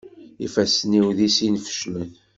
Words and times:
Ifassen-iw 0.45 1.07
di 1.17 1.29
sin 1.35 1.55
feclen. 1.65 2.09